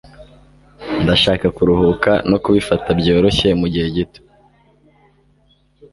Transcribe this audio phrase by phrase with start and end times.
[1.03, 4.21] Ndashaka kuruhuka no kubifata byoroshye mugihe gito.